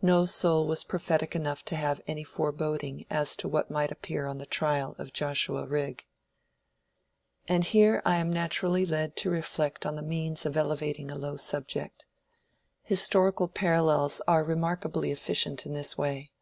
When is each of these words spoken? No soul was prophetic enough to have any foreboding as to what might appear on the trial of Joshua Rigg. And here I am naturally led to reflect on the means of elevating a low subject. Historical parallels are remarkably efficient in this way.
No 0.00 0.24
soul 0.24 0.66
was 0.66 0.84
prophetic 0.84 1.36
enough 1.36 1.62
to 1.66 1.76
have 1.76 2.00
any 2.06 2.24
foreboding 2.24 3.04
as 3.10 3.36
to 3.36 3.46
what 3.46 3.70
might 3.70 3.92
appear 3.92 4.24
on 4.24 4.38
the 4.38 4.46
trial 4.46 4.96
of 4.98 5.12
Joshua 5.12 5.66
Rigg. 5.66 6.06
And 7.46 7.62
here 7.62 8.00
I 8.06 8.16
am 8.16 8.32
naturally 8.32 8.86
led 8.86 9.16
to 9.16 9.28
reflect 9.28 9.84
on 9.84 9.94
the 9.94 10.00
means 10.02 10.46
of 10.46 10.56
elevating 10.56 11.10
a 11.10 11.14
low 11.14 11.36
subject. 11.36 12.06
Historical 12.84 13.48
parallels 13.48 14.22
are 14.26 14.42
remarkably 14.42 15.10
efficient 15.10 15.66
in 15.66 15.74
this 15.74 15.98
way. 15.98 16.32